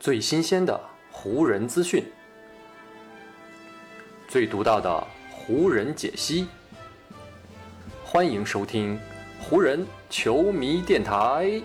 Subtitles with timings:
[0.00, 0.80] 最新鲜的
[1.12, 2.02] 湖人资讯，
[4.26, 6.48] 最独到的湖人解析，
[8.02, 8.98] 欢迎收听
[9.42, 11.60] 湖人球迷电台。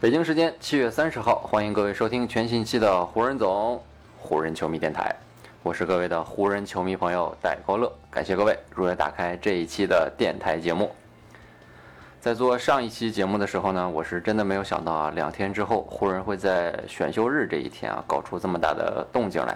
[0.00, 3.80] 北京时间七月三十号，欢迎各位收听全新期的湖人总
[4.18, 5.14] 湖人球迷电台。
[5.62, 10.90] 我是各位的湖人球迷朋友戴高乐，感谢各位如约打开这一期的电台节目。
[12.24, 19.54] 在做上一期节目的时候呢，我是真的没有想到啊，两天之后湖人会在选秀日这一天啊搞出这么大的动静来。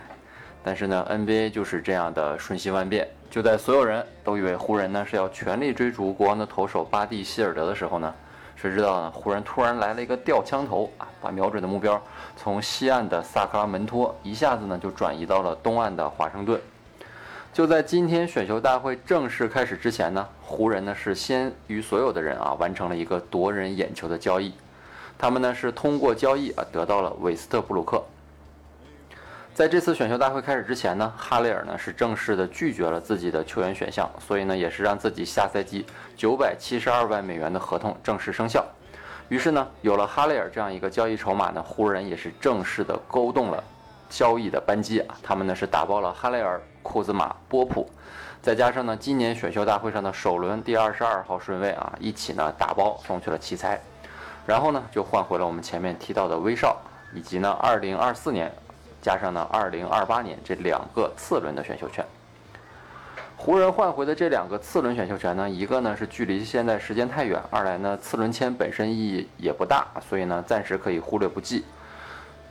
[0.62, 8.14] 但是呢，NBA 就是这样的瞬息万变，就在所有人都以为湖人呢是要全力追逐国王的投手巴蒂希尔德的时候呢。
[8.54, 9.10] 谁知道呢？
[9.12, 11.98] 湖人突然来了一个吊枪头啊，把瞄准的目标
[12.36, 16.60] 从西岸的萨克拉门托一下子呢就转移到了东岸的华盛顿。
[17.58, 24.54] 就在今天选秀大会正式开始之前呢，湖人呢是先于所有的人啊完成了一个夺人眼球的交易。
[25.18, 28.00] 他们呢是通过交易啊得到了韦斯特布鲁克。
[29.52, 35.84] 在这次选秀大会开始之前呢，哈雷尔呢是正式的拒绝了自己的球员选项，所以呢也是让自己下赛季
[36.16, 38.64] 九百七十二万美元的合同正式生效。
[39.28, 43.64] 于是呢，有了哈雷尔这样一个交易筹码呢，湖人也是正式的勾动了
[44.08, 45.14] 交易的扳机啊。
[45.22, 47.88] 他们呢是打包了哈雷尔、库兹马、波普，
[48.42, 53.80] 再加上呢今年选秀大会上的首轮第二十二号顺位啊，一起呢打包送去了奇才，
[54.46, 56.76] 然后呢就换回了我们前面提到的威少，
[57.14, 58.52] 以及呢二零二四年。
[59.00, 62.04] 加上呢，二零二八年这两个次轮的选秀权，
[63.36, 71.64] 湖人换回的这两个次轮选秀权呢，一个呢是距离现在时间太远，二来呢次轮签本身意义也不大，所以呢暂时可以忽略不计。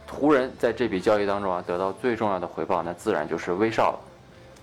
[0.09, 3.99] 湖人在这笔交易当中啊，得到最重要的回报，那自然就是威少了。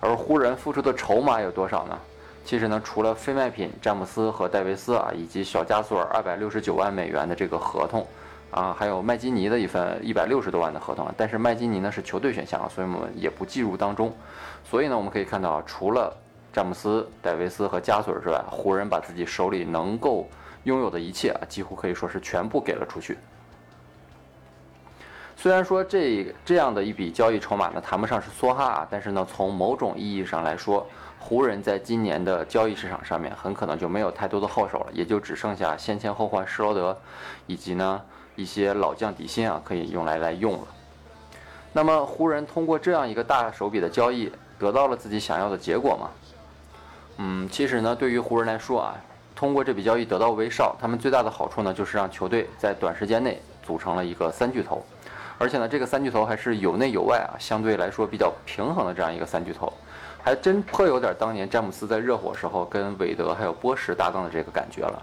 [0.01, 1.99] 而湖人付出的筹码有多少呢？
[2.45, 8.07] 其实呢，除了非卖品詹姆斯和戴维斯啊，以及小加索尔二百六十九万美元的这个合同。
[8.51, 14.15] 啊，还有麦基尼的一份一百六十多万的合同啊，但是麦基尼呢是球队选项，所以我们也不计入当中。
[14.63, 16.15] 所以呢，我们可以看到啊，除了
[16.53, 20.29] 詹姆斯、戴维斯和加索尔之外，湖人把自己手里能够
[20.65, 23.19] 拥有的一切啊，几乎可以说是全部给了出去。
[25.45, 30.87] 虽然说这这样的一笔交易筹码呢，谈不上是梭哈啊，但是呢，从某种意义上来说，
[31.19, 36.99] 湖人在今年的交易市场上面很可能就没有太多的后手了，也就只剩下先签后换施罗德，
[37.47, 38.01] 以及呢。
[38.37, 40.67] 一些老将底薪啊，可以用来来用了。
[41.75, 46.11] 那么湖人通过这样一个大手笔的交易，得到了自己想要的结果吗？
[47.19, 48.97] 嗯，其实呢，对于湖人来说啊，
[49.37, 54.83] 通过这笔交易得到威少，他们最大的好处呢，就是让球队在短时间内组成了一个三巨头，
[55.39, 59.73] 而且呢，这个三巨头还是有内有外啊，相对来说比较平衡的这样一个三巨头，
[60.23, 65.03] 还真颇有点当年詹姆斯在热火时候跟韦德还有波什搭档的这个感觉了。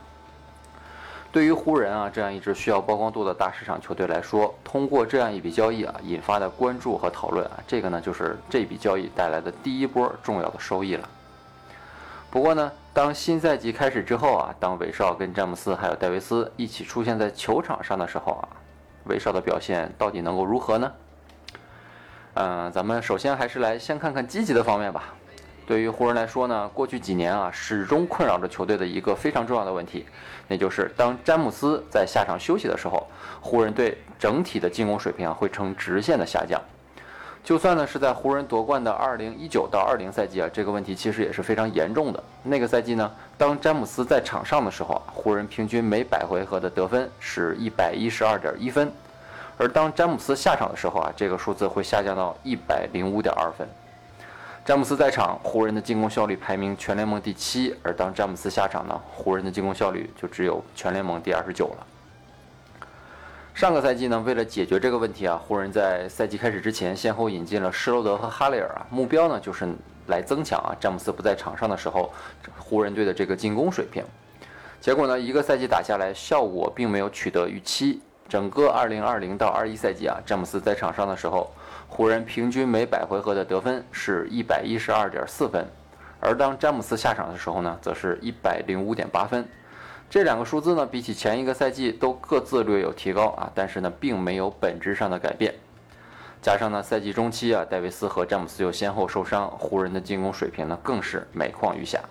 [1.34, 11.08] 对于湖人啊这样一支需要曝光度的大市场球队来说，通过这样一笔交易啊引发的关注和讨论啊，这个呢就是这笔交易带来的第一波重要的收益了。
[12.30, 18.48] 不过呢，当新赛季开始之后啊，当韦少跟詹姆斯还有戴维斯一起出现在球场上的时候啊，
[19.06, 20.92] 威少的表现到底能够如何呢？
[22.34, 25.14] 嗯，咱们首先还是来先看看积极的方面吧。
[25.68, 30.06] 对于湖人来说呢，过去几年啊，始终困扰着球队的一个非常重要的问题，
[30.48, 33.08] 那就是当詹姆斯在下场休息的时候，
[33.40, 36.60] 湖人队整体的进攻水平啊会呈直线的下降。
[37.44, 42.24] 就算呢是在湖人夺冠的2019到20赛季啊，这个问题其实也是非常严重的。
[42.44, 48.92] 那个赛季呢，当詹姆斯在场上的时候啊，湖人平均每百回合的得分是一百一十二点一分，
[49.58, 53.68] 而当詹姆斯下场的时候啊，这个数字会下降到一百零五点二分。
[54.64, 61.88] 詹姆斯在场，湖人的进攻效率排名全联盟第七；而当詹姆斯下场呢，湖人的进攻效率就只有全联盟第二十九了。
[63.62, 69.72] 上个赛季呢，为了解决这个问题啊，湖人在赛季开始之前先后引进了施罗德和哈雷尔啊，目标呢就是
[70.08, 72.12] 来增强啊詹姆斯不在场上的时候，
[72.58, 74.04] 湖人队的这个进攻水平。
[74.80, 78.02] 结果呢，一个赛季打下来，效果并没有取得预期。
[78.28, 81.52] 整个二零二零到二一赛季啊，詹姆斯在场上的时候。
[81.88, 85.64] 湖人平均每百回合的得分是一百一十二点四分，
[86.20, 89.48] 而当詹姆斯下场的时候呢，则是一百零五点八分。
[90.12, 95.56] 这两个数字呢，比起前一个赛季都各自略有提高啊，但是呢，并没有本质上的改变。
[96.42, 102.02] 加上呢，赛季中期啊，戴维斯和詹姆斯又先后受伤，湖人的进攻水平呢，更是每况愈下。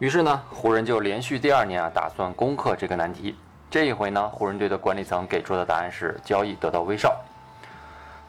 [0.00, 3.36] 于是呢，湖人就连续第二年啊，打算攻克这个难题。
[3.70, 7.16] 这一回呢，湖人队的管理层给出的答案是交易得到威少。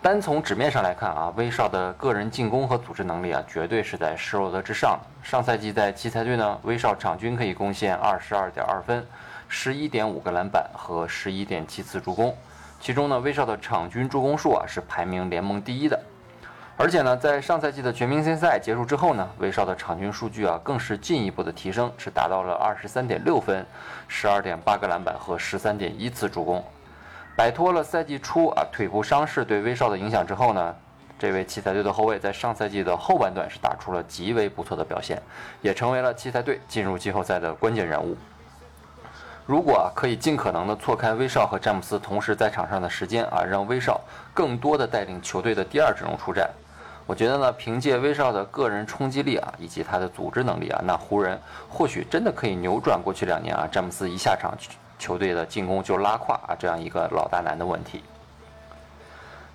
[0.01, 4.99] 单从纸面上来看啊，威少的个人进攻和组织能力啊，绝对是在施罗德之上。
[5.21, 9.05] 上赛季在奇才队呢，威少场均可以贡献二十二点二分、
[9.47, 12.35] 十一点五个篮板和十一点七次助攻，
[12.79, 15.99] 其中呢，威少的场均助攻数啊是排名联盟第一的。
[16.77, 23.63] 而且呢，在上赛季的全明星赛结束之后呢，威少的场均数据啊更是进一步的提升，是达到了二十三点六分、
[24.07, 26.63] 十二点八个篮板和十三点一次助攻。
[27.41, 30.75] 摆脱了赛季初啊腿部伤势对威少的影响之后呢，
[31.17, 35.19] 这位奇才队的后卫在上赛季的后半段是打出了极为不错的表现，
[35.59, 38.15] 也成为了奇才队进入季后赛的关键人物。
[39.47, 43.99] 如果啊可以尽可能的错开威少和詹姆斯同时在场上的时间啊，让威少
[44.35, 46.47] 更多的带领球队的第二阵容出战，
[47.07, 54.55] 我觉得呢，凭借威少的个人冲击力啊以及他的组织能力啊，那湖人或许真的可以扭转过去两年啊詹姆斯一下场。
[55.01, 58.03] 球队的进攻就拉胯啊，这样一个老大难的问题。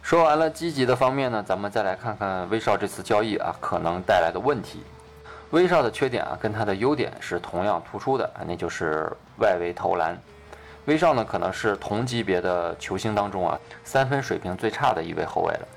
[0.02, 4.82] 说完了积极的方面呢，咱们再来看看威少这次交易啊可能带来的问题。
[5.50, 9.08] 威少的缺点啊跟他的优点是同样突出的，那就是
[9.38, 10.18] 外围投篮。
[10.86, 15.68] 威少呢可能是同级别的球星当中啊三分水平最差的一位后卫了。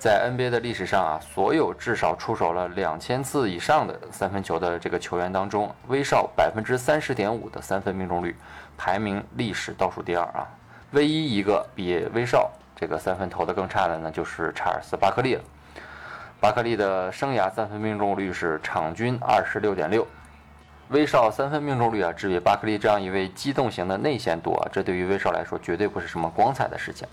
[0.00, 8.34] 在 NBA 的历史上啊，所有至少出手了两千次以上的三分球的这个球员当中，威少百分之三十点五的三分命中率
[8.78, 10.48] 排名历史倒数第二啊。
[10.92, 15.42] 唯一一个比威少这个三分投的更差的呢，就是查尔斯巴克利了。
[16.40, 20.06] 巴克利的生涯三分命中率是场均二十六点六，
[20.88, 27.06] 威少三分命中率啊，只比巴克利这样一位机动型的内线多，这对于威少来说绝对不是什么光彩的事情。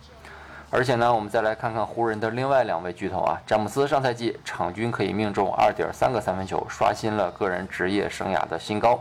[0.70, 9.00] 而且呢，我们再来看看湖人的另外两位巨头啊，詹姆斯上赛季场均可以命中二点三个三分球，刷新了个人职业生涯的新高。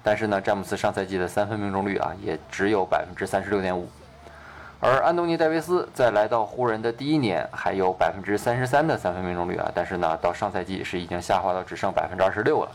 [0.00, 3.88] 但是呢，詹姆斯上赛季的三分命中率啊，也只有百分之三十六点五。
[4.78, 12.70] 而安东尼戴维斯在来到湖人的第一年还有百分之三十三的三分命中率啊，但是呢，到上赛季是已经下滑到只剩百分之二十六了。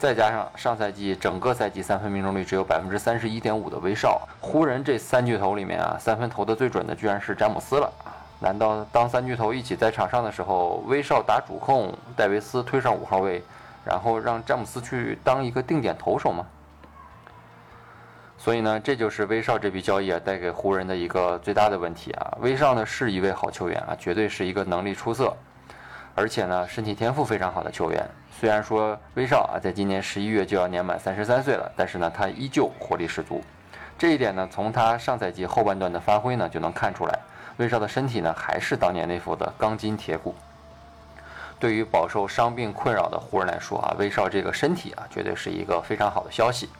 [0.00, 7.92] 再加上上赛季整个赛季三分命中率只有百分之三十一点五的威少，湖人这三巨头里面啊，三分投的最准的居然是詹姆斯了。
[8.38, 13.42] 难道当三巨头一起在场上的时候，威少打主控，戴维斯推上五号位，
[13.84, 16.46] 然后让詹姆斯去当一个定点投手吗？
[18.38, 22.38] 所以呢，这就是威少这笔交易啊带给湖人的一个最大的问题啊。
[22.40, 25.36] 威少呢是一位好球员啊，绝对是一个能力出色。
[26.14, 28.06] 而且呢，身体天赋非常好的球员。
[28.38, 33.42] 虽然说威少啊，在今年十一月就要年满三十三岁了，但是呢，他依旧活力十足。
[33.98, 37.18] 这一点呢，从他上赛季后半段的发挥呢，就能看出来。
[37.58, 40.34] 威少的身体呢，还是当年那副的钢筋铁骨。
[41.58, 46.70] 对于饱受伤病困扰的湖人来说啊，威少这个身体啊，绝对是一个非常好的消息。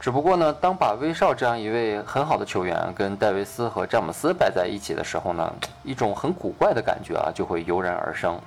[0.00, 5.54] 只不过呢，当把威少这样一位很好的球员跟戴维斯和詹姆斯摆在一起的时候呢，
[5.84, 8.40] 一种很古怪的感觉啊就会油然而生。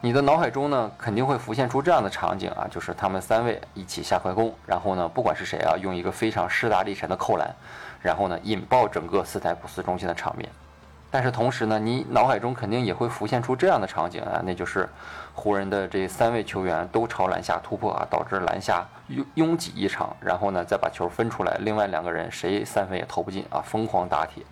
[0.00, 7.54] 你的脑海中呢肯定会浮现出这样的场景啊，就是他们三位一起下快攻，然后呢不管是谁啊，用一个非常势大力沉的扣篮，
[8.00, 10.48] 然后呢引爆整个斯台普斯中心的场面。
[11.12, 14.88] 但是同时呢，你脑海中肯定也会浮现出这样的场景啊，那就是
[15.34, 24.42] 湖人的这三位球员都朝篮下突破啊，导致篮下拥拥挤一场，然后呢再把球分出来，另外两个人谁三分也投不进啊，疯狂打铁，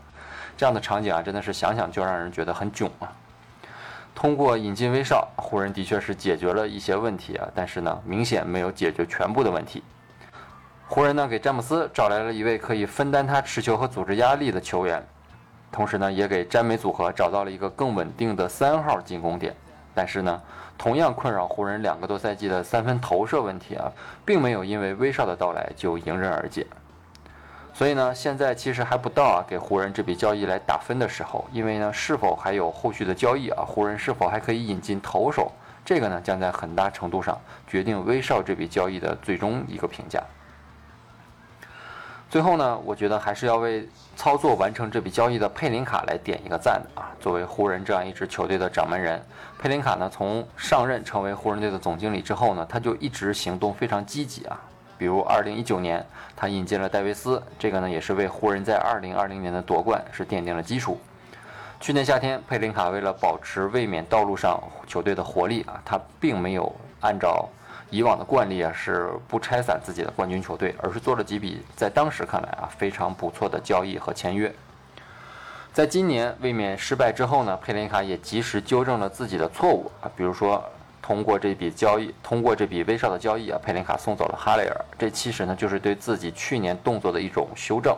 [0.54, 3.10] 这样的场景啊，真的是想想就让人觉得很囧啊。
[4.14, 9.82] 通过引进威少，湖人的确是解决了一些问题啊，但是呢，明显没有解决全部的问题。
[10.88, 15.02] 湖人呢给詹姆斯找来了一位可以分担他持球和组织压力的球员。
[15.72, 19.54] 同时呢，也给詹美组合找到了一个更稳定的三号进攻点。
[19.94, 20.40] 但是呢，
[20.78, 23.90] 同样困扰湖人两个多赛季的三分投射问题啊，
[24.24, 26.66] 并没有因为威少的到来就迎刃而解。
[27.72, 31.44] 所以呢，现在其实还不到啊给湖人这笔交易来打分的时候。
[31.52, 33.64] 因为呢，是否还有后续的交易啊？
[33.64, 35.50] 湖人是否还可以引进投手？
[35.84, 40.22] 这个呢，将在很大程度上决定威少这笔交易的最终一个评价。
[42.30, 47.10] 最后呢，我觉得还是要为操作完成这笔交易的佩林卡来点一个赞的啊！
[47.18, 49.20] 作为湖人这样一支球队的掌门人，
[49.58, 54.60] 佩林卡呢，从上任成为湖人队的总经理之后呢，他就一直行动非常积极啊。
[54.96, 56.06] 比如2019年，
[56.36, 61.00] 他引进了戴维斯，这个呢也是为湖人在2020年的夺冠是奠定了基础。
[61.80, 67.48] 去年夏天，佩林卡为了保持卫冕道路上球队的活力啊，他并没有按照。
[67.90, 74.52] 以往的惯例啊，是不拆散自己的冠军球队，而是做了几笔在当时看来啊非常不错的交易和签约。
[75.72, 80.64] 在今年卫冕失败之后呢，佩林卡也及时纠正了自己的错误啊，比如说
[81.02, 87.96] 通过这笔交易，通过这笔威少的交易啊，佩林卡送走了哈雷尔，这其实呢就是对自己去年动作的一种修正。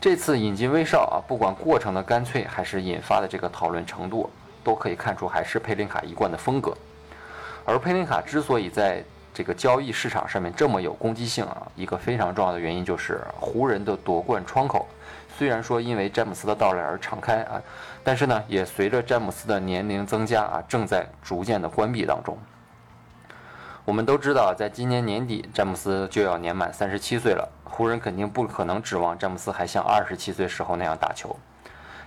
[0.00, 4.30] 这次引进威少啊，不管过程的干脆还是引发的这个讨论程度，
[4.64, 6.76] 都可以看出还是佩林卡一贯的风格。
[7.70, 9.00] 而佩林卡之所以在
[9.32, 14.88] 这个交易市场上面这么有攻击性啊，一个非常重要的原因就是湖人的夺冠窗口，
[15.38, 17.62] 虽然说因为詹姆斯的到来而敞开啊，
[18.02, 22.36] 但是呢，也随着詹姆斯的年龄增加啊，正在逐渐的关闭当中。
[23.84, 31.36] 我们都知道，在今年年底，詹姆斯就要年满三十七岁了，湖人肯定不可能指望詹姆斯还像二十七岁时候那样打球。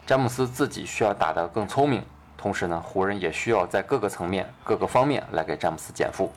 [0.05, 2.03] 詹姆斯自己需要打得更聪明，
[2.43, 6.29] 同时呢，湖人也需要在各个层面、各个方面来给詹姆斯减负。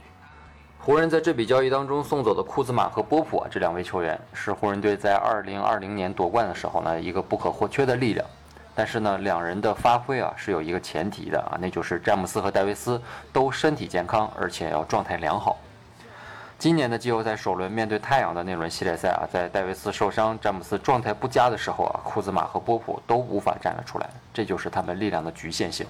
[0.78, 8.24] 湖人在这笔交易当中送走的库兹马和波普啊，这两位球员是湖人队在二零二零年夺冠的时候呢一个不可或缺的力量。
[8.72, 15.58] 但是呢，两人的发挥啊是有一个前提的啊，那就是詹姆斯和戴维斯都身体健康，而且要状态良好。
[16.58, 25.86] 今年的季后赛首轮面对太阳的那轮系列赛啊，在戴维斯受伤、詹姆斯状态不佳的时候啊，库兹马和波普都无法站了出来，这就是他们力量的局限性。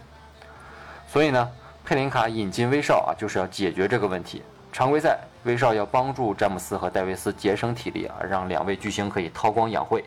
[1.06, 1.48] 所以呢，
[1.84, 4.42] 佩林卡引进威少啊，就是要解决这个问题。
[4.72, 10.04] 常规赛，威少要帮助詹姆斯和戴维斯节省体力啊，让两位巨星可以韬光养晦。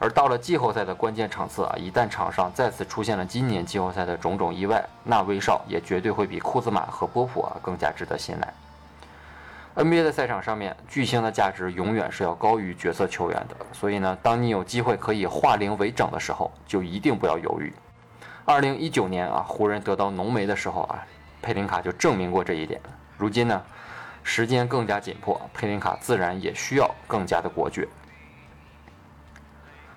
[0.00, 8.52] 而到了季后赛的关键场次啊，一旦场上再次出现了今年季后赛的种种意外，那威少也绝对会比库兹马和波普啊更加值得信赖。
[9.78, 17.72] NBA 的赛场上面，巨星的价值永远是要高于角色球员的，所以呢，当你有机会可以化零为整的时候，就一定不要犹豫。
[18.44, 21.06] 二零一九年啊，湖人得到浓眉的时候啊，
[21.40, 22.80] 佩林卡就证明过这一点。
[23.16, 23.62] 如今呢，
[24.24, 27.86] 时间更加紧迫，佩林卡自然也需要更加的果决。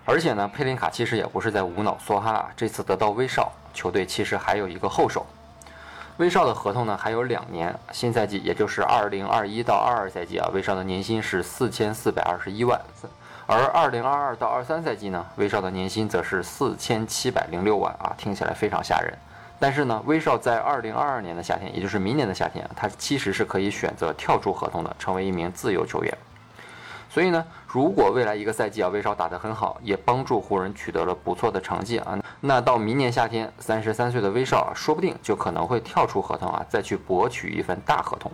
[0.05, 2.51] 而且呢，佩林卡其实也不是在无脑梭哈啊。
[2.55, 5.25] 这次得到威少，球队其实还有一个后手。
[6.17, 12.79] 威少的合同呢还有两年，新赛季也就是二零二一到二二赛季啊，威少的年薪是四千四百二十一万。
[13.47, 19.13] 而二零二二到二三赛季呢，威少的年薪则是四千七百零六万啊，听起来非常吓人。
[19.59, 26.17] 但是呢，威少在二零二二年的夏天，也就是明年的夏天，他其实是可以选择跳出合同的，成为一名自由球员。
[27.13, 38.31] 所以呢，如果未来一个赛季啊，威少打得很好，也帮助湖人取得了不错的成绩啊，那到明年夏天，三十三岁的威少啊，说不定就可能会跳出合同啊，再去博取一份大合同。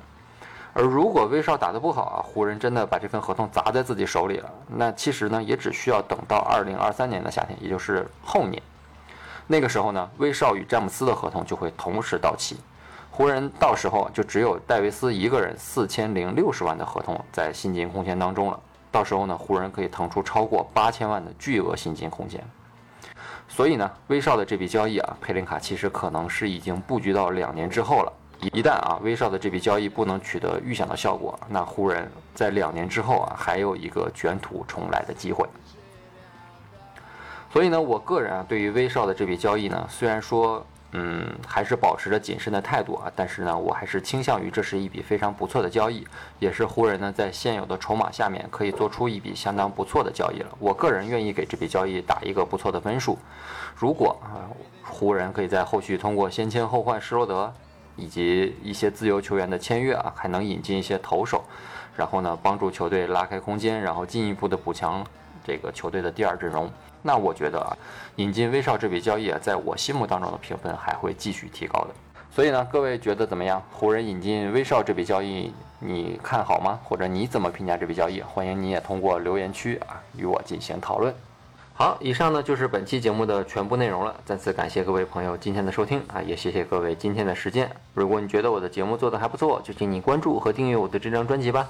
[0.73, 8.61] 而如果威少打得不好啊，湖人真的把这份合同砸在自己手里了，那其实呢，也只需要等到二零二三年的夏天，也就是后年，
[9.47, 12.57] 那个时候呢，威少与詹姆斯的合同就会同时到期，
[13.09, 18.59] 湖人到时候就只有戴维斯一个人四千零六十万的合同在薪金空间当中了。
[18.91, 22.43] 到时候呢，湖人可以腾出超过八千万的巨额薪金空间。
[23.47, 28.13] 所以呢，威少的这笔交易啊，佩林卡其实可能是已经布局到两年之后了。
[28.39, 35.47] 一旦啊，威少的这笔交易不能取得预想的效果，那湖人在两年之后啊，还有一个卷土重来的机会。
[37.51, 40.65] 所以呢，我个人啊，对于威少的这笔交易呢，虽然说。
[40.91, 43.11] 嗯，还是保持着谨慎的态度啊。
[43.15, 46.07] 但是呢，我还是倾向于这是一笔非常不错的交易，
[46.39, 50.49] 也是湖人呢在现有的筹码下面可以做出一笔相当不错的交易了。
[50.59, 53.17] 我个人愿意给这笔交易打一个不错的分数。
[53.75, 54.47] 如果啊，
[54.83, 57.53] 湖人可以在后续通过先签后换施罗德，
[57.95, 61.43] 以及一些自由球员的签约啊，还能引进一些投手，
[61.95, 65.05] 然后呢帮助球队拉开空间，然后进一步的补强
[65.47, 66.69] 这个球队的第二阵容。
[67.01, 67.71] 那我觉得啊，
[68.17, 71.87] 引进威少这笔交易啊，在我心目当中的评分还会继续提高的。
[72.29, 73.63] 所以呢，各位觉得怎么样？
[73.71, 76.77] 湖人引进威少这笔交易，你看好吗？
[76.83, 78.21] 或者你怎么评价这笔交易？
[78.21, 81.13] 欢迎你也通过留言区啊与我进行讨论。
[81.73, 84.13] 好，以上呢就是本期节目的全部内容了。
[84.25, 87.69] 再次感谢各位朋友今天的收听啊，也谢谢各位今天的时间。
[87.93, 91.69] 如果你觉得我的节目做得还不错，就请你关注和订阅我的这张专辑吧。